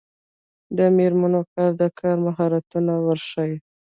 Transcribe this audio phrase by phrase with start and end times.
[0.77, 3.57] د میرمنو کار د کار مهارتونه ورښيي.